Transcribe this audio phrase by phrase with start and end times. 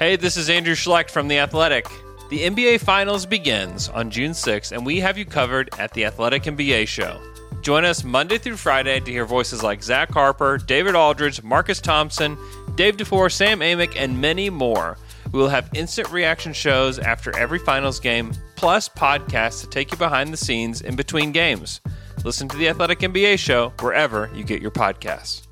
[0.00, 1.86] Hey, this is Andrew Schlecht from The Athletic.
[2.30, 6.44] The NBA Finals begins on June 6th, and we have you covered at The Athletic
[6.44, 7.20] NBA Show.
[7.60, 12.38] Join us Monday through Friday to hear voices like Zach Harper, David Aldridge, Marcus Thompson,
[12.76, 14.96] Dave DuFour, Sam Amick, and many more.
[15.32, 19.98] We will have instant reaction shows after every finals game, plus podcasts to take you
[19.98, 21.82] behind the scenes in between games.
[22.24, 25.46] Listen to the Athletic NBA show wherever you get your podcasts.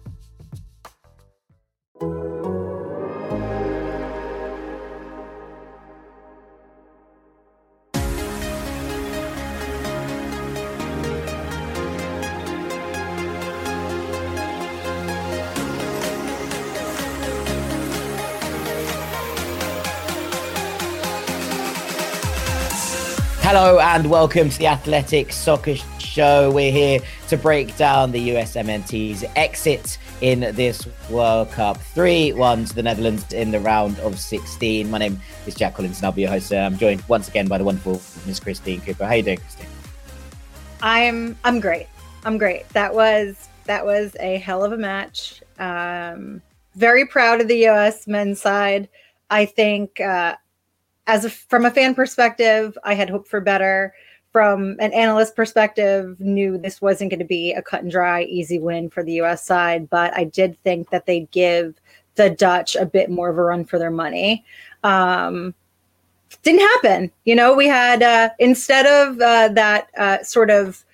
[23.51, 26.51] Hello and welcome to the Athletic Soccer Show.
[26.51, 31.79] We're here to break down the USMNT's exit in this World Cup.
[31.79, 34.91] 3 1 to the Netherlands in the round of 16.
[34.91, 36.53] My name is Jack Collins and I'll be your host.
[36.53, 39.07] I'm joined once again by the wonderful Miss Christine Cooper.
[39.07, 39.67] How you doing, Christine?
[40.83, 41.87] I'm I'm great.
[42.27, 42.69] I'm great.
[42.75, 45.43] That was that was a hell of a match.
[45.59, 46.43] Um,
[46.75, 48.91] very proud of the US men's side.
[49.31, 50.37] I think uh,
[51.09, 53.95] as a, from a fan perspective, I had hoped for better.
[54.31, 58.59] From an analyst perspective, knew this wasn't going to be a cut and dry, easy
[58.59, 59.45] win for the U.S.
[59.45, 61.81] side, but I did think that they'd give
[62.17, 64.45] the Dutch a bit more of a run for their money.
[64.85, 65.55] Um,
[66.43, 67.11] didn't happen.
[67.25, 70.85] You know, we had uh, instead of uh, that uh, sort of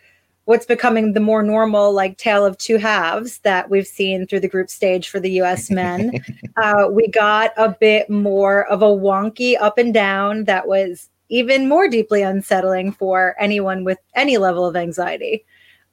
[0.46, 4.48] what's becoming the more normal like tale of two halves that we've seen through the
[4.48, 6.12] group stage for the US men.
[6.56, 11.68] uh, we got a bit more of a wonky up and down that was even
[11.68, 15.44] more deeply unsettling for anyone with any level of anxiety.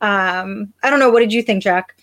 [0.02, 1.10] Um, I don't know.
[1.10, 1.96] What did you think, Jack?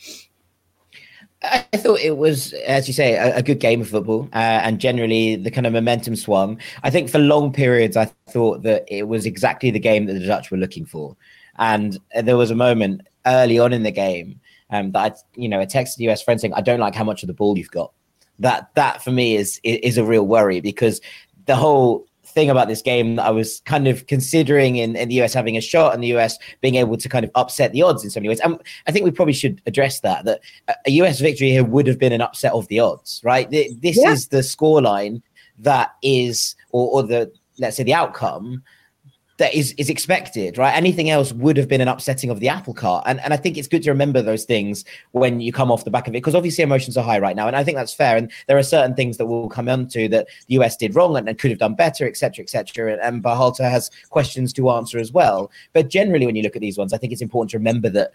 [1.43, 4.81] I thought it was, as you say, a, a good game of football, uh, and
[4.81, 6.59] generally the kind of momentum swung.
[6.83, 10.27] I think for long periods, I thought that it was exactly the game that the
[10.27, 11.17] Dutch were looking for.
[11.59, 14.41] And there was a moment early on in the game
[14.71, 17.22] um, that I, you know, I texted US friend saying, "I don't like how much
[17.22, 17.93] of the ball you've got."
[18.38, 21.00] That that for me is is a real worry because
[21.47, 25.22] the whole thing about this game that I was kind of considering in, in the
[25.22, 28.04] US having a shot and the US being able to kind of upset the odds
[28.04, 28.41] in so many ways.
[28.41, 30.41] And I think we probably should address that, that
[30.87, 33.50] a US victory here would have been an upset of the odds, right?
[33.50, 34.10] This yeah.
[34.12, 35.22] is the scoreline
[35.59, 38.62] that is, or, or the, let's say the outcome
[39.38, 40.75] that is is expected, right?
[40.75, 43.04] Anything else would have been an upsetting of the apple cart.
[43.06, 45.91] And and I think it's good to remember those things when you come off the
[45.91, 47.47] back of it, because obviously emotions are high right now.
[47.47, 48.16] And I think that's fair.
[48.16, 51.16] And there are certain things that we'll come on to that the US did wrong
[51.16, 52.93] and, and could have done better, etc., etc.
[52.93, 53.25] And, and
[53.59, 55.50] has questions to answer as well.
[55.72, 58.10] But generally, when you look at these ones, I think it's important to remember that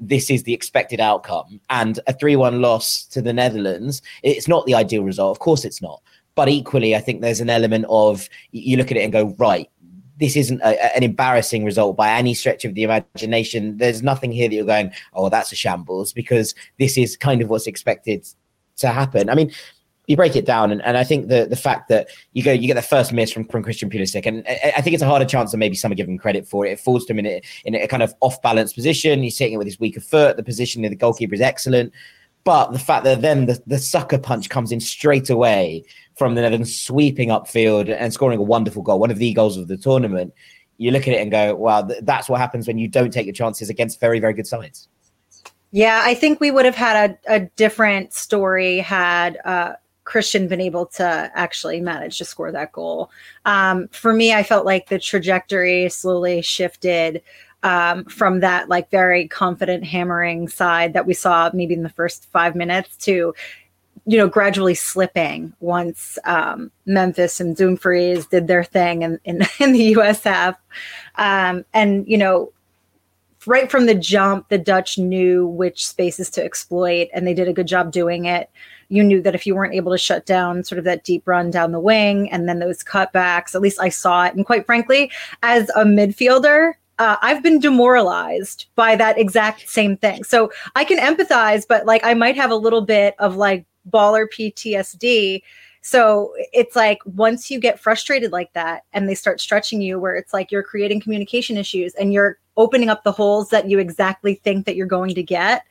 [0.00, 1.60] this is the expected outcome.
[1.70, 5.36] And a 3 1 loss to the Netherlands, it's not the ideal result.
[5.36, 6.02] Of course, it's not.
[6.34, 9.68] But equally, I think there's an element of you look at it and go, right,
[10.18, 13.78] this isn't a, an embarrassing result by any stretch of the imagination.
[13.78, 17.48] There's nothing here that you're going, oh, that's a shambles, because this is kind of
[17.48, 18.26] what's expected
[18.76, 19.30] to happen.
[19.30, 19.52] I mean,
[20.06, 22.66] you break it down, and, and I think the the fact that you go, you
[22.66, 25.26] get the first miss from, from Christian Pulisic, and I, I think it's a harder
[25.26, 26.72] chance than maybe some are giving credit for it.
[26.72, 29.22] It falls to him in a, in a kind of off balance position.
[29.22, 30.38] He's taking it with his weaker foot.
[30.38, 31.92] The position of the goalkeeper is excellent.
[32.48, 35.84] But the fact that then the, the sucker punch comes in straight away
[36.16, 39.68] from the Netherlands, sweeping upfield and scoring a wonderful goal, one of the goals of
[39.68, 40.32] the tournament,
[40.78, 43.26] you look at it and go, wow, th- that's what happens when you don't take
[43.26, 44.88] your chances against very, very good sides.
[45.72, 50.62] Yeah, I think we would have had a, a different story had uh, Christian been
[50.62, 53.10] able to actually manage to score that goal.
[53.44, 57.20] Um, for me, I felt like the trajectory slowly shifted
[57.62, 62.26] um, from that like very confident hammering side that we saw maybe in the first
[62.30, 63.34] five minutes to
[64.06, 69.72] you know gradually slipping once um, Memphis and Dumfries did their thing in, in, in
[69.72, 70.56] the US half.
[71.16, 72.52] Um, and you know
[73.46, 77.52] right from the jump the Dutch knew which spaces to exploit and they did a
[77.52, 78.50] good job doing it.
[78.88, 81.50] You knew that if you weren't able to shut down sort of that deep run
[81.50, 84.34] down the wing and then those cutbacks, at least I saw it.
[84.34, 85.10] And quite frankly,
[85.42, 90.24] as a midfielder, uh, I've been demoralized by that exact same thing.
[90.24, 94.26] So I can empathize, but like I might have a little bit of like baller
[94.26, 95.42] PTSD.
[95.80, 100.16] So it's like once you get frustrated like that and they start stretching you, where
[100.16, 104.34] it's like you're creating communication issues and you're opening up the holes that you exactly
[104.34, 105.62] think that you're going to get.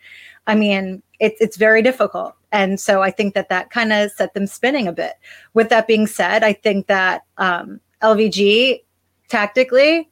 [0.48, 4.34] I mean, it's it's very difficult, and so I think that that kind of set
[4.34, 5.16] them spinning a bit.
[5.54, 8.82] With that being said, I think that um, LVG
[9.28, 10.10] tactically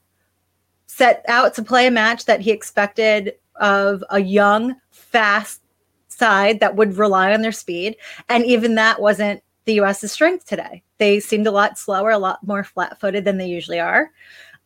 [0.96, 5.62] set out to play a match that he expected of a young, fast
[6.08, 7.98] side that would rely on their speed.
[8.30, 10.84] And even that wasn't the US's strength today.
[10.98, 14.10] They seemed a lot slower, a lot more flat footed than they usually are.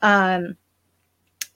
[0.04, 0.56] Um,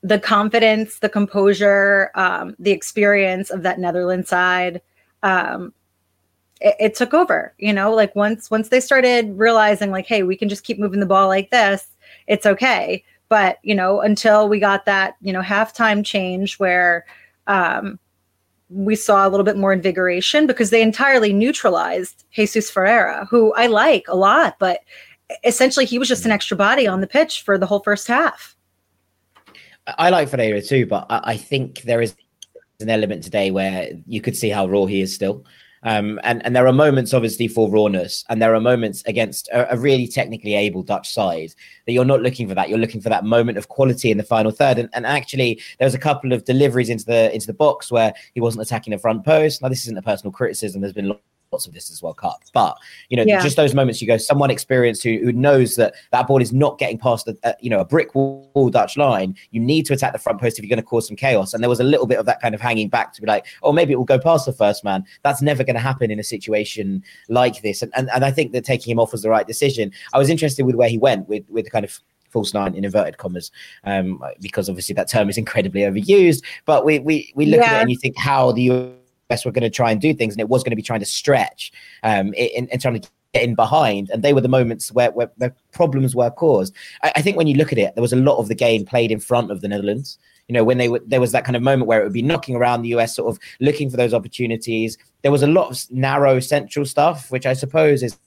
[0.01, 4.81] the confidence, the composure, um, the experience of that Netherlands side,
[5.21, 5.71] um,
[6.61, 7.53] it, it, took over.
[7.59, 10.99] You know, like once once they started realizing, like, hey, we can just keep moving
[10.99, 11.87] the ball like this,
[12.25, 13.03] it's okay.
[13.33, 17.03] But you know, until we got that, you know, halftime change where
[17.47, 17.97] um,
[18.69, 23.65] we saw a little bit more invigoration because they entirely neutralized Jesus Ferreira, who I
[23.65, 24.81] like a lot, but
[25.43, 28.55] essentially he was just an extra body on the pitch for the whole first half.
[29.87, 32.15] I like Ferreira too, but I, think there is
[32.81, 35.43] an element today where you could see how raw he is still.
[35.83, 39.73] Um, and, and there are moments, obviously, for rawness, and there are moments against a,
[39.73, 41.53] a, really technically able Dutch side
[41.85, 42.69] that you're not looking for that.
[42.69, 44.79] You're looking for that moment of quality in the final third.
[44.79, 48.13] And, and actually, there was a couple of deliveries into the into the box where
[48.33, 49.61] he wasn't attacking the front post.
[49.61, 50.81] Now, this isn't a personal criticism.
[50.81, 51.17] There's been
[51.53, 52.41] lots of this as World Cup.
[52.53, 52.77] But
[53.09, 53.41] you know, yeah.
[53.41, 56.77] just those moments you go, someone experienced who, who knows that that ball is not
[56.77, 59.35] getting past a, a you know a brick wall Dutch line.
[59.51, 61.53] You need to attack the front post if you're going to cause some chaos.
[61.53, 63.45] And there was a little bit of that kind of hanging back to be like,
[63.61, 65.05] oh, maybe it will go past the first man.
[65.23, 67.81] That's never going to happen in a situation like this.
[67.81, 69.91] And, and and I think that taking him off was the right decision.
[70.13, 71.99] I was interested with where he went with with the kind of
[72.33, 73.51] false nine in inverted commas,
[73.85, 76.43] um, because obviously that term is incredibly overused.
[76.65, 77.67] But we we we look yeah.
[77.67, 78.91] at it and you think how the
[79.45, 81.05] were going to try and do things, and it was going to be trying to
[81.05, 81.71] stretch
[82.03, 84.09] um, in, in trying to get in behind.
[84.09, 86.75] And they were the moments where, where, where problems were caused.
[87.01, 88.85] I, I, think when you look at it, there was a lot of the game
[88.85, 90.17] played in front of the Netherlands.
[90.47, 92.21] You know, when they were, there was that kind of moment where it would be
[92.21, 94.97] knocking around the US, sort of looking for those opportunities.
[95.21, 98.17] There was a lot of narrow central stuff, which I suppose is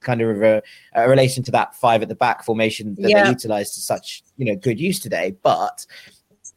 [0.00, 0.62] kind of a,
[0.94, 3.22] a relation to that five at the back formation that yeah.
[3.22, 5.36] they utilized to such you know good use today.
[5.42, 5.86] But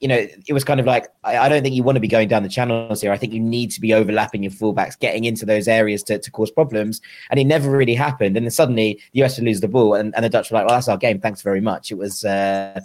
[0.05, 2.07] you know, it was kind of like I, I, don't think you want to be
[2.07, 3.11] going down the channels here.
[3.11, 6.29] I think you need to be overlapping your fullbacks, getting into those areas to, to
[6.29, 7.01] cause problems.
[7.31, 8.37] And it never really happened.
[8.37, 10.67] And then suddenly the US would lose the ball, and, and the Dutch were like,
[10.67, 11.19] "Well, that's our game.
[11.19, 12.79] Thanks very much." It was, uh,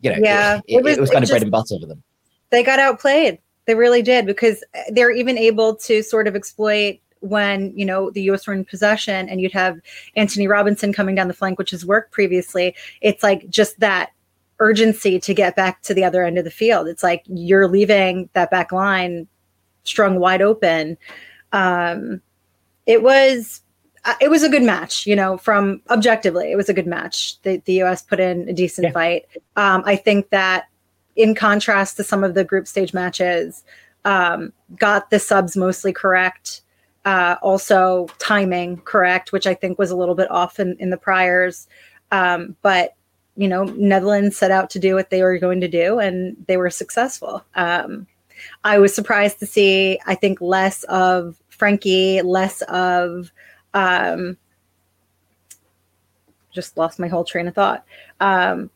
[0.00, 1.86] you know, yeah, it, it, was, it was, kind of just, bread and butter for
[1.86, 2.04] them.
[2.50, 3.40] They got outplayed.
[3.64, 8.22] They really did because they're even able to sort of exploit when you know the
[8.30, 9.80] US were in possession and you'd have
[10.14, 12.76] Antonee Robinson coming down the flank, which has worked previously.
[13.00, 14.10] It's like just that
[14.60, 16.86] urgency to get back to the other end of the field.
[16.86, 19.26] It's like you're leaving that back line
[19.82, 20.96] strung wide open.
[21.52, 22.20] Um,
[22.86, 23.62] it was
[24.04, 27.40] uh, it was a good match, you know, from objectively, it was a good match.
[27.42, 28.92] The, the US put in a decent yeah.
[28.92, 29.26] fight.
[29.56, 30.68] Um, I think that
[31.16, 33.64] in contrast to some of the group stage matches,
[34.04, 36.62] um, got the subs mostly correct.
[37.04, 40.96] Uh, also timing correct, which I think was a little bit off in, in the
[40.96, 41.66] priors.
[42.10, 42.94] Um, but
[43.40, 46.58] you know, Netherlands set out to do what they were going to do, and they
[46.58, 47.42] were successful.
[47.54, 48.06] Um,
[48.64, 53.32] I was surprised to see, I think, less of Frenkie, less of.
[53.72, 54.36] Um,
[56.52, 57.82] just lost my whole train of thought.
[58.20, 58.68] Um,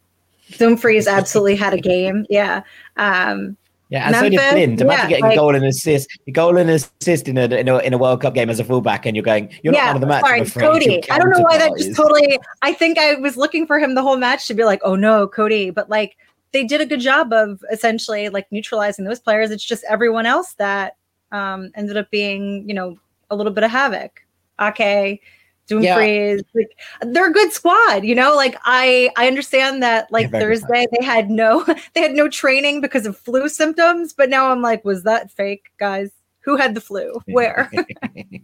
[0.57, 2.25] Dumfries absolutely had a game.
[2.31, 2.63] Yeah.
[2.97, 3.59] Um,
[3.95, 4.81] yeah, and Memphis, so did Blind.
[4.81, 7.69] Imagine yeah, getting like, a goal and assist, a goal and assist in a, in
[7.69, 9.87] a, in a World Cup game as a fullback, and you're going, you're yeah, not
[9.87, 10.25] man of the match.
[10.25, 11.11] Sorry, Cody.
[11.13, 12.41] I don't know why that just totally.
[12.63, 15.29] I think I was looking for him the whole match to be like, oh no,
[15.29, 16.17] Cody, but like
[16.51, 19.53] they did a good job of essentially like neutralizing those players.
[19.53, 20.97] It's just everyone else that
[21.31, 22.99] um, ended up being, you know,
[23.31, 24.27] a little bit of havoc.
[24.61, 25.21] Okay,
[25.67, 26.63] Dumfries, yeah.
[26.63, 28.35] like they're a good squad, you know.
[28.37, 32.81] Like I, I understand that like yeah, Thursday they had no, they had no training
[32.81, 36.11] because of flu symptoms, but now I'm like, was that fake, guys?
[36.41, 37.21] Who had the flu?
[37.27, 37.71] Where?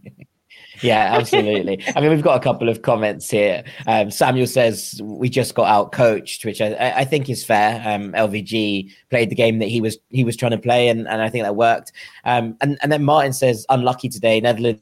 [0.81, 1.83] yeah, absolutely.
[1.95, 3.63] I mean, we've got a couple of comments here.
[3.85, 7.83] Um, Samuel says we just got out coached, which I, I think is fair.
[7.85, 11.21] Um, LVG played the game that he was he was trying to play, and, and
[11.21, 11.91] I think that worked.
[12.25, 14.41] Um, and and then Martin says unlucky today.
[14.41, 14.81] Netherlands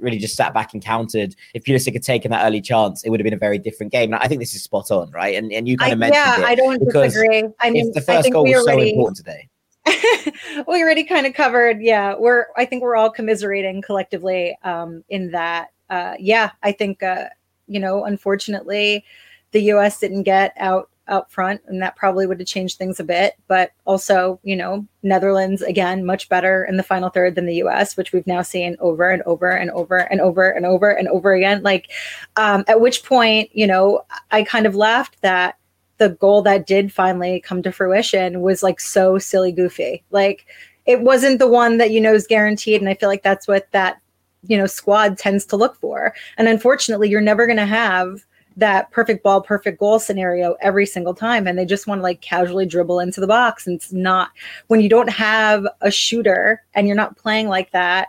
[0.00, 1.34] really just sat back and countered.
[1.54, 4.12] If Pulisic had taken that early chance, it would have been a very different game.
[4.12, 5.34] And I think this is spot on, right?
[5.34, 6.44] And and you kind of mentioned yeah, it.
[6.44, 7.44] I don't disagree.
[7.60, 9.48] I mean, the first goal was already, so important today.
[10.66, 11.80] we already kind of covered.
[11.80, 12.46] Yeah, we're.
[12.56, 15.68] I think we're all commiserating collectively um, in that.
[15.90, 17.26] Uh, yeah, I think uh,
[17.66, 19.04] you know, unfortunately,
[19.52, 20.00] the U.S.
[20.00, 23.34] didn't get out out front, and that probably would have changed things a bit.
[23.46, 27.96] But also, you know, Netherlands again much better in the final third than the U.S.,
[27.96, 31.32] which we've now seen over and over and over and over and over and over
[31.32, 31.62] again.
[31.62, 31.90] Like,
[32.36, 35.56] um, at which point, you know, I kind of laughed that
[35.98, 40.04] the goal that did finally come to fruition was like so silly goofy.
[40.10, 40.46] Like,
[40.86, 43.70] it wasn't the one that you know is guaranteed, and I feel like that's what
[43.72, 44.00] that
[44.46, 46.14] you know squad tends to look for.
[46.36, 48.24] And unfortunately, you're never going to have
[48.58, 51.46] that perfect ball, perfect goal scenario every single time.
[51.46, 53.66] And they just want to like casually dribble into the box.
[53.66, 54.30] And it's not
[54.66, 58.08] when you don't have a shooter and you're not playing like that,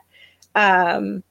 [0.56, 1.24] um,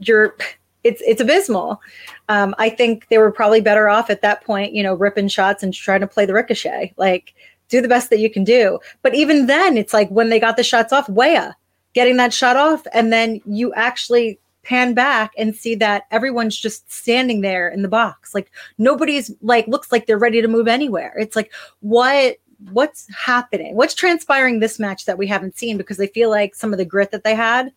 [0.00, 0.36] you're
[0.84, 1.80] it's it's abysmal.
[2.28, 5.62] Um, I think they were probably better off at that point, you know, ripping shots
[5.62, 6.94] and trying to play the ricochet.
[6.96, 7.34] Like,
[7.68, 8.78] do the best that you can do.
[9.02, 11.56] But even then, it's like when they got the shots off, Weah
[11.92, 16.92] getting that shot off, and then you actually pan back and see that everyone's just
[16.92, 18.34] standing there in the box.
[18.34, 21.14] Like nobody's like looks like they're ready to move anywhere.
[21.18, 22.36] It's like what
[22.70, 23.74] what's happening?
[23.76, 26.84] What's transpiring this match that we haven't seen because they feel like some of the
[26.84, 27.72] grit that they had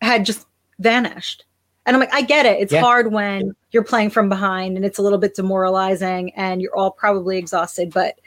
[0.00, 0.46] had just
[0.78, 1.44] vanished.
[1.84, 2.58] And I'm like, I get it.
[2.58, 2.80] It's yeah.
[2.80, 6.90] hard when you're playing from behind and it's a little bit demoralizing and you're all
[6.90, 8.18] probably exhausted, but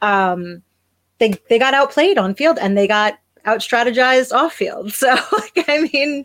[0.00, 0.62] um
[1.18, 4.90] they they got outplayed on field and they got out strategized off field.
[4.94, 6.24] So like I mean,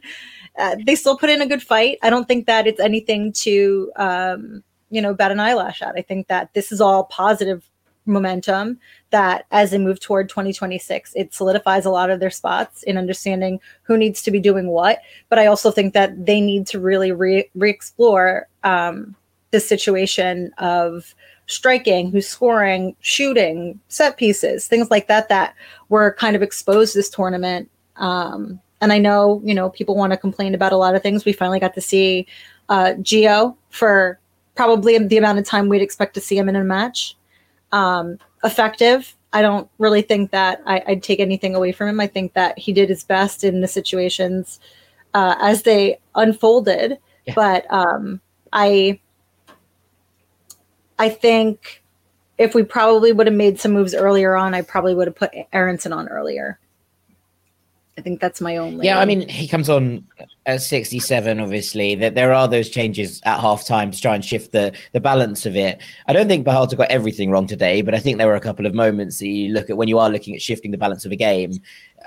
[0.58, 1.98] uh, they still put in a good fight.
[2.02, 5.96] I don't think that it's anything to um, you know bat an eyelash at.
[5.98, 7.68] I think that this is all positive
[8.06, 8.80] momentum
[9.12, 13.60] that as they move toward 2026 it solidifies a lot of their spots in understanding
[13.84, 17.12] who needs to be doing what but i also think that they need to really
[17.12, 19.16] re- explore um,
[19.52, 21.16] the situation of
[21.48, 25.56] striking who's scoring shooting set pieces things like that that
[25.88, 30.18] were kind of exposed this tournament um, and I know, you know, people want to
[30.18, 31.24] complain about a lot of things.
[31.24, 32.28] We finally got to see
[32.68, 34.20] uh, Gio for
[34.56, 37.16] probably the amount of time we'd expect to see him in a match.
[37.72, 39.16] Um, effective.
[39.32, 42.02] I don't really think that I, would take anything away from him.
[42.02, 44.60] I think that he did his best in the situations
[45.14, 47.00] uh, as they unfolded.
[47.26, 47.34] Yeah.
[47.36, 48.20] But um,
[48.52, 49.00] I,
[51.00, 51.82] I think
[52.38, 55.32] if we probably would have made some moves earlier on, I probably would have put
[55.54, 56.60] Aaronson on earlier.
[57.98, 58.86] I think that's my only.
[58.86, 60.04] Yeah, I mean, he comes on
[60.48, 61.40] at 67.
[61.40, 65.46] Obviously, that there are those changes at halftime to try and shift the the balance
[65.46, 65.80] of it.
[66.08, 68.66] I don't think Berhalter got everything wrong today, but I think there were a couple
[68.66, 71.12] of moments that you look at when you are looking at shifting the balance of
[71.12, 71.62] a game.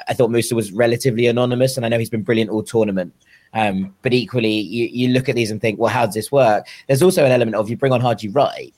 [0.08, 3.14] I thought Musah was relatively anonymous, and I know he's been brilliant all tournament.
[3.54, 6.66] Um, but equally, you, you look at these and think, well, how does this work?
[6.88, 8.74] There's also an element of you bring on Haji Wright,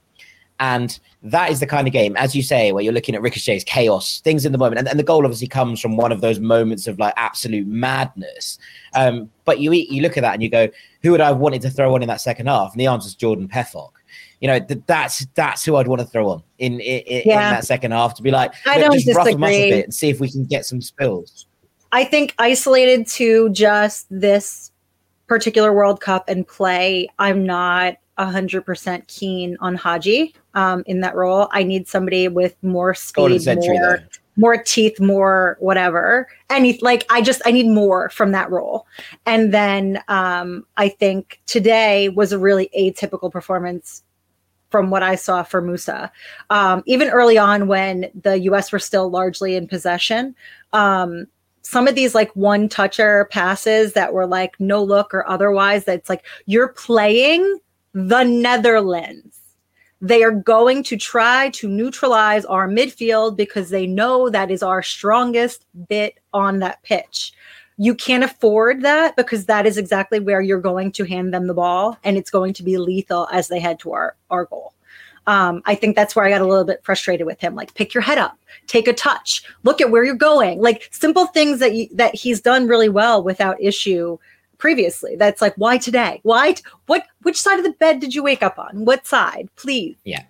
[0.60, 3.64] and that is the kind of game, as you say, where you're looking at ricochets,
[3.64, 4.78] chaos, things in the moment.
[4.78, 8.58] And, and the goal obviously comes from one of those moments of like absolute madness.
[8.94, 10.68] Um, but you you look at that and you go,
[11.02, 12.72] who would I have wanted to throw on in that second half?
[12.72, 13.90] And the answer is Jordan Pefok.
[14.40, 17.48] You know, th- that's that's who I'd want to throw on in in, yeah.
[17.48, 19.84] in that second half to be like, I don't just rough them up a bit
[19.84, 21.46] and see if we can get some spills.
[21.90, 24.70] I think isolated to just this
[25.26, 31.48] particular World Cup and play, I'm not 100% keen on Haji um, in that role.
[31.52, 34.00] I need somebody with more speed, more,
[34.36, 36.26] more teeth, more whatever.
[36.50, 38.84] Any like I just I need more from that role.
[39.24, 44.02] And then um, I think today was a really atypical performance
[44.70, 46.10] from what I saw for Musah.
[46.50, 50.34] Um, even early on when the US were still largely in possession,
[50.72, 51.26] um,
[51.62, 56.08] some of these like one toucher passes that were like no look or otherwise, that's
[56.08, 57.60] like you're playing
[57.92, 59.27] the Netherlands.
[60.00, 64.82] They are going to try to neutralize our midfield because they know that is our
[64.82, 67.32] strongest bit on that pitch.
[67.78, 71.54] You can't afford that because that is exactly where you're going to hand them the
[71.54, 74.74] ball and it's going to be lethal as they head to our, our goal.
[75.28, 77.54] Um, I think that's where I got a little bit frustrated with him.
[77.54, 80.60] Like, pick your head up, take a touch, look at where you're going.
[80.60, 84.16] Like simple things that you, that he's done really well without issue
[84.58, 85.16] previously.
[85.16, 86.20] That's like, why today?
[86.22, 86.52] Why?
[86.52, 87.06] T- what?
[87.22, 88.84] Which side of the bed did you wake up on?
[88.84, 89.48] What side?
[89.56, 89.96] Please.
[90.04, 90.24] Yeah.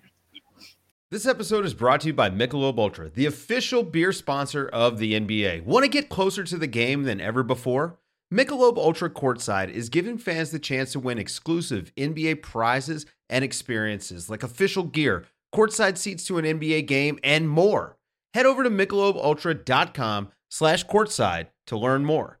[1.11, 5.19] This episode is brought to you by Michelob Ultra, the official beer sponsor of the
[5.19, 5.63] NBA.
[5.63, 7.97] Want to get closer to the game than ever before?
[8.31, 14.29] Michelob Ultra Courtside is giving fans the chance to win exclusive NBA prizes and experiences
[14.29, 17.97] like official gear, courtside seats to an NBA game, and more.
[18.35, 22.38] Head over to michelobultra.com slash courtside to learn more.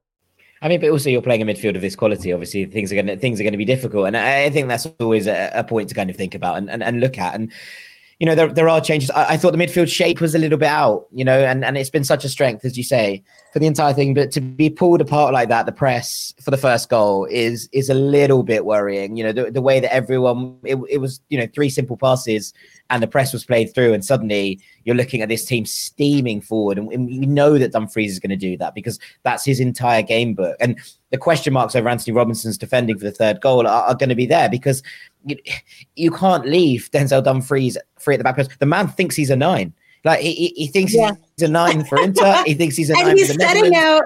[0.61, 2.33] I mean, but also you're playing a midfield of this quality.
[2.33, 4.67] Obviously, things are going to things are going to be difficult, and I, I think
[4.67, 7.35] that's always a, a, point to kind of think about and, and, and look at.
[7.35, 7.51] And
[8.19, 9.09] you know, there, there are changes.
[9.11, 11.77] I, I, thought the midfield shape was a little bit out, you know, and, and
[11.77, 13.23] it's been such a strength, as you say,
[13.53, 14.13] for the entire thing.
[14.13, 17.89] But to be pulled apart like that, the press for the first goal is is
[17.89, 19.15] a little bit worrying.
[19.15, 22.53] You know, the, the way that everyone it, it was, you know, three simple passes
[22.89, 26.77] and the press was played through, and suddenly you're looking at this team steaming forward,
[26.77, 30.01] and, and we know that Dumfries is going to do that because that's his entire
[30.01, 30.55] game book.
[30.59, 30.79] And
[31.11, 34.15] the question marks over Antonee Robinson's defending for the third goal are, are going to
[34.15, 34.83] be there because
[35.25, 35.37] you,
[35.95, 38.51] you can't leave Denzel Dumfries free at the back post.
[38.59, 39.73] The man thinks he's a nine.
[40.05, 41.11] Like he, he thinks yeah.
[41.35, 42.43] he's a nine for Inter.
[42.45, 44.03] he thinks he's a and nine he's for the setting out.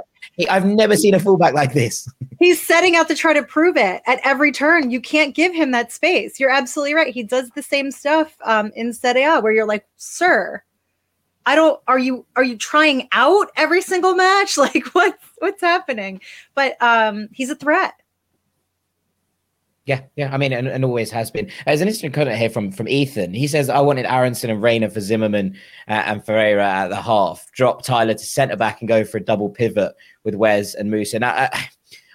[0.50, 2.08] I've never seen a fullback like this.
[2.39, 4.92] he's setting out to try to prove it at every turn.
[4.92, 6.39] You can't give him that space.
[6.39, 7.13] You're absolutely right.
[7.13, 10.62] He does the same stuff um, in Serie A, where you're like, sir,
[11.46, 11.80] I don't.
[11.88, 14.58] Are you are you trying out every single match?
[14.63, 16.22] Like what's what's happening?
[16.56, 17.96] But um, he's a threat
[19.86, 20.34] Yeah, yeah.
[20.34, 21.52] I mean, and, and always has been.
[21.66, 23.34] There's an interesting comment here from from Ethan.
[23.34, 25.56] He says, "I wanted Aaronson and Reyna for Zimmerman
[25.90, 27.52] uh, and Ferreira at the half.
[27.52, 31.13] Drop Tyler to centre back and go for a double pivot with Wes and Moose."
[31.13, 31.70] And I, I,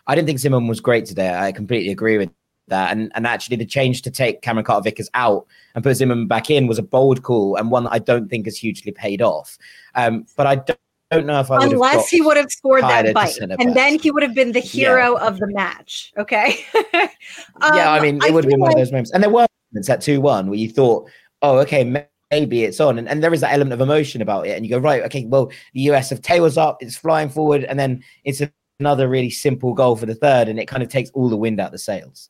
[0.06, 1.34] I didn't think Zimmerman was great today.
[1.34, 2.30] I completely agree with
[2.68, 2.90] that.
[2.90, 6.48] And and actually, the change to take Cameron Carter Vickers out and put Zimmerman back
[6.48, 9.58] in was a bold call and one that I don't think has hugely paid off.
[9.94, 10.78] Um, but I don't
[11.10, 14.22] don't know if I unless he would have scored that bite, and then he would
[14.22, 15.26] have been the hero yeah.
[15.26, 16.12] of the match.
[16.18, 16.64] Okay.
[16.74, 16.82] um,
[17.74, 18.70] yeah, I mean, it would have been like...
[18.70, 21.08] one of those moments, and there were moments at two one where you thought,
[21.40, 24.50] "Oh, okay, maybe it's on," and, and there is that element of emotion about it,
[24.50, 27.78] and you go, "Right, okay, well, the US have tails up, it's flying forward, and
[27.78, 28.42] then it's
[28.78, 31.58] another really simple goal for the third, and it kind of takes all the wind
[31.58, 32.28] out the sails."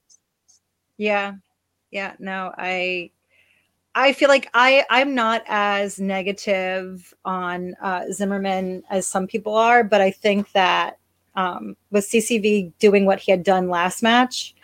[0.99, 1.35] Yeah,
[1.91, 3.11] yeah, no, I
[3.95, 9.83] I feel like I I'm not as negative on uh, Zimmerman as some people are,
[9.83, 10.99] but I think that
[11.35, 14.55] um, with CCV doing what he had done last match,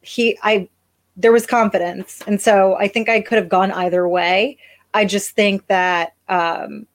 [0.00, 0.68] he I
[1.16, 4.58] there was confidence, and so I think I could have gone either way.
[4.94, 6.86] I just think that um,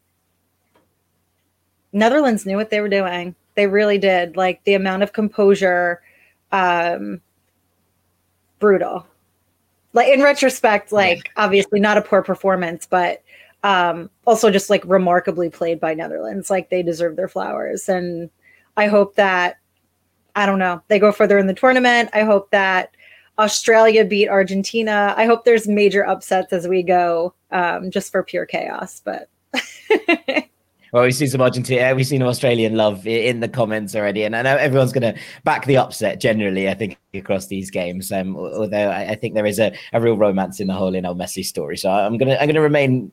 [1.94, 3.36] Netherlands knew what they were doing.
[3.56, 4.38] They really did.
[4.38, 6.02] Like the amount of composure,
[6.52, 7.22] um,
[8.60, 9.06] brutal
[9.94, 11.44] like in retrospect, like yeah.
[11.44, 13.24] obviously not a poor performance, but
[13.64, 16.50] um, also just like remarkably played by Netherlands.
[16.50, 17.90] Like they deserve their flowers.
[17.90, 18.30] And
[18.78, 19.58] I hope that,
[20.36, 22.10] I don't know, they go further in the tournament.
[22.14, 22.92] I hope that
[23.38, 25.14] Australia beat Argentina.
[25.18, 29.02] I hope there's major upsets as we go, um, just for pure chaos.
[29.04, 29.30] But
[30.92, 34.42] Well, we've seen some Argentina, we've seen Australian love in the comments already, and I
[34.42, 36.70] know everyone's going to back the upset generally.
[36.70, 40.18] I think across these games, um, although I, I, think there is a, a real
[40.18, 41.78] romance in the whole Lionel Messi story.
[41.78, 43.12] So I'm gonna I'm gonna remain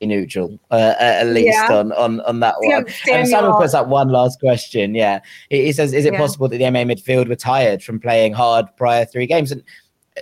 [0.00, 1.72] neutral uh, at least yeah.
[1.72, 2.86] on, on on that one.
[3.10, 4.94] And Samuel puts up one last question.
[4.94, 5.20] Yeah,
[5.50, 6.18] he, he says, "Is it yeah.
[6.18, 9.62] possible that the MA midfield were tired from playing hard prior three games?" And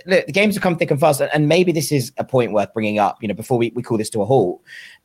[0.05, 2.73] the, the games have come thick and fast, and maybe this is a point worth
[2.73, 3.17] bringing up.
[3.21, 4.61] You know, before we, we call this to a halt,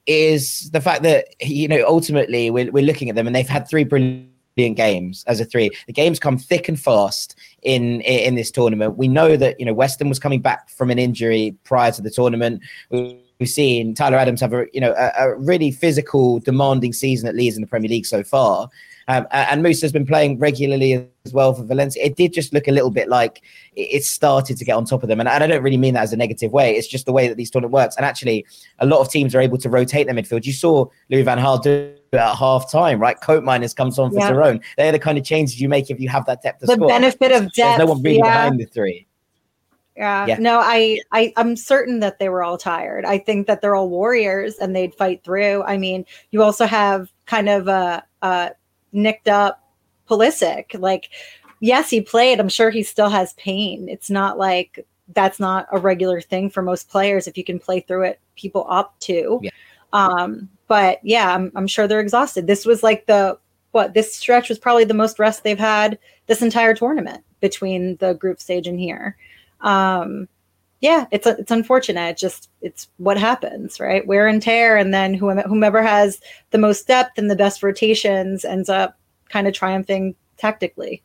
[0.08, 3.68] is the fact that you know ultimately we're, we're looking at them and they've had
[3.68, 5.70] three brilliant games as a three.
[5.86, 8.96] The games come thick and fast in in this tournament.
[8.96, 12.10] We know that you know Weston was coming back from an injury prior to the
[12.10, 12.62] tournament.
[12.90, 17.28] We, we've seen Tyler Adams have a you know a, a, really physical, demanding season
[17.28, 18.70] at Leeds in the Premier League so far.
[19.08, 22.04] Um, and Moose has been playing regularly as well for Valencia.
[22.04, 23.42] It did just look a little bit like
[23.74, 25.18] it started to get on top of them.
[25.18, 26.76] And, and I don't really mean that as a negative way.
[26.76, 27.96] It's just the way that these tournament works.
[27.96, 28.44] And actually,
[28.80, 30.44] a lot of teams are able to rotate their midfield.
[30.44, 33.18] You saw Louis Van Gaal do at half time, right?
[33.18, 34.28] Koopmeiners comes on for yeah.
[34.28, 34.60] Tyrone.
[34.76, 36.88] They're the kind of changes you make if you have that depth of the score.
[36.88, 37.56] benefit of depth.
[37.56, 38.44] There's no one really yeah.
[38.44, 39.06] behind the three.
[39.96, 40.26] Yeah.
[40.26, 40.38] yeah.
[40.38, 43.04] No, I, I I'm certain that they were all tired.
[43.04, 45.64] I think that they're all warriors and they'd fight through.
[45.64, 48.52] I mean, you also have kind of a, a
[48.92, 49.62] nicked up
[50.08, 50.78] Pulisic.
[50.78, 51.10] Like,
[51.60, 52.40] yes, he played.
[52.40, 53.88] I'm sure he still has pain.
[53.88, 57.26] It's not like that's not a regular thing for most players.
[57.26, 59.40] If you can play through it, people opt to.
[59.42, 59.50] Yeah.
[59.92, 62.46] Um, but yeah, I'm, I'm sure they're exhausted.
[62.46, 63.38] This was like the
[63.72, 68.14] what this stretch was probably the most rest they've had this entire tournament between the
[68.14, 69.16] group stage and here.
[69.60, 70.28] Um,
[70.80, 72.10] yeah, it's it's unfortunate.
[72.10, 74.06] It's just it's what happens, right?
[74.06, 78.44] Wear and tear, and then whomever, whomever has the most depth and the best rotations
[78.44, 78.96] ends up
[79.28, 81.02] kind of triumphing tactically.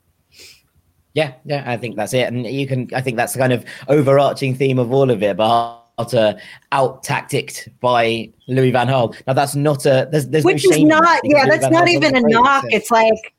[1.13, 2.89] Yeah, yeah, I think that's it, and you can.
[2.93, 5.37] I think that's the kind of overarching theme of all of it.
[5.37, 6.33] But uh,
[6.71, 9.15] out tacticked by Louis Van Gaal.
[9.25, 12.21] Now that's not a there's, there's which no is not yeah that's not even a
[12.21, 12.65] knock.
[12.69, 13.33] It's like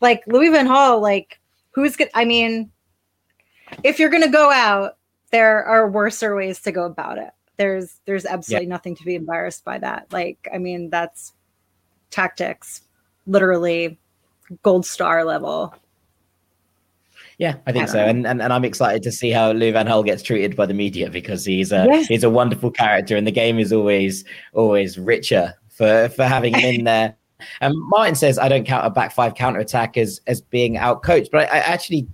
[0.00, 1.40] like Louis Van Gaal like
[1.72, 2.10] who's good?
[2.14, 2.70] I mean,
[3.82, 4.98] if you're gonna go out
[5.34, 7.30] there are worser ways to go about it.
[7.56, 10.06] There's there's absolutely nothing to be embarrassed by that.
[10.12, 11.32] Like, I mean, that's
[12.12, 12.82] tactics,
[13.26, 13.98] literally
[14.62, 15.74] gold star level.
[17.38, 19.88] Yeah, I think I so, and, and and I'm excited to see how Lou Van
[19.88, 22.06] Gaal gets treated by the media because he's a yes.
[22.06, 26.76] he's a wonderful character, and the game is always always richer for for having him
[26.76, 27.16] in there.
[27.60, 31.02] And Martin says I don't count a back five counter attack as as being out
[31.02, 32.06] coached, but I, I actually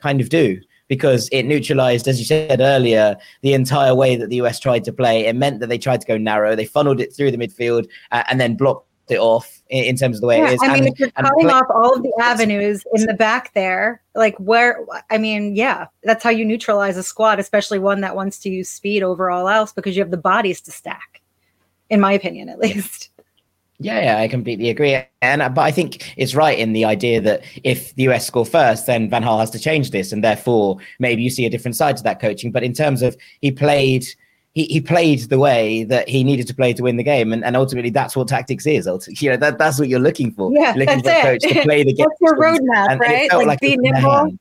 [0.00, 4.36] kind of do because it neutralized, as you said earlier, the entire way that the
[4.36, 5.26] US tried to play.
[5.26, 6.56] It meant that they tried to go narrow.
[6.56, 10.16] They funneled it through the midfield uh, and then blocked it off in, in, terms
[10.16, 10.60] of the way yeah, it is.
[10.62, 13.52] I mean, and, if you're cutting play- off all of the avenues in the back
[13.54, 18.16] there, like where, I mean, yeah, that's how you neutralize a squad, especially one that
[18.16, 21.22] wants to use speed over all else because you have the bodies to stack,
[21.90, 23.10] in my opinion, at least.
[23.80, 25.00] Yeah, yeah, I completely agree.
[25.22, 28.86] And but I think it's right in the idea that if the US score first,
[28.86, 31.96] then Van Gaal has to change this, and therefore maybe you see a different side
[31.98, 32.50] to that coaching.
[32.50, 34.04] But in terms of he played,
[34.54, 37.44] he, he played the way that he needed to play to win the game, and,
[37.44, 38.88] and ultimately that's what tactics is.
[38.88, 40.50] Ultimately, you know that that's what you're looking for.
[40.52, 42.06] Yeah, you're looking that's for a coach to play the game.
[42.08, 43.32] That's your roadmap, right?
[43.32, 44.36] Like, like be nimble.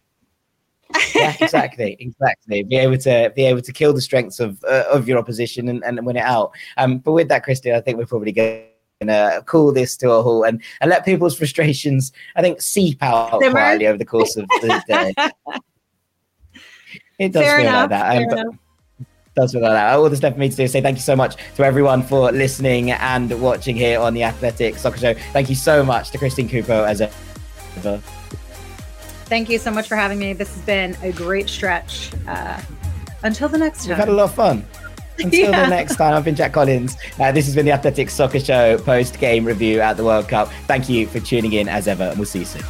[1.14, 2.64] yeah, exactly, exactly.
[2.64, 5.84] Be able to be able to kill the strengths of uh, of your opposition and,
[5.84, 6.54] and win it out.
[6.78, 8.64] Um, but with that, Christy, I think we're probably going
[9.02, 13.40] to call this to a halt and, and let people's frustrations, I think, seep out
[13.42, 13.52] Simmer.
[13.52, 15.14] quietly over the course of the day.
[17.20, 17.82] It does Fair feel enough.
[17.82, 18.18] like that.
[18.18, 18.56] Um, fair enough.
[19.36, 19.94] does feel like that.
[19.96, 22.02] All that's left for me to do is say thank you so much to everyone
[22.04, 25.14] for listening and watching here on the Athletic Soccer Show.
[25.34, 28.02] Thank you so much to Christine Cooper as ever.
[29.26, 30.34] Thank you so much for having me.
[30.34, 32.12] This has been a great stretch.
[32.28, 32.62] Uh,
[33.24, 33.90] until the next time.
[33.90, 34.66] We've had a lot of fun.
[35.20, 35.64] Until Yeah.
[35.64, 36.98] the next time, I've been Jack Collins.
[37.20, 40.50] Uh, this has been the Athletic Soccer Show post game review at the World Cup.
[40.68, 42.64] Thank you for tuning in as ever, and we'll see you soon.